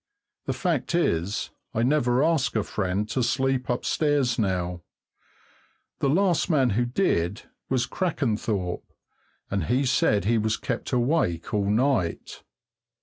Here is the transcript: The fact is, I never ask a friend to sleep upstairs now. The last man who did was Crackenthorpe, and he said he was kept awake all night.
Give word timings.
The 0.47 0.53
fact 0.53 0.95
is, 0.95 1.51
I 1.75 1.83
never 1.83 2.23
ask 2.23 2.55
a 2.55 2.63
friend 2.63 3.07
to 3.09 3.21
sleep 3.21 3.69
upstairs 3.69 4.39
now. 4.39 4.81
The 5.99 6.09
last 6.09 6.49
man 6.49 6.71
who 6.71 6.85
did 6.85 7.43
was 7.69 7.85
Crackenthorpe, 7.85 8.93
and 9.51 9.65
he 9.65 9.85
said 9.85 10.25
he 10.25 10.39
was 10.39 10.57
kept 10.57 10.91
awake 10.91 11.53
all 11.53 11.69
night. 11.69 12.41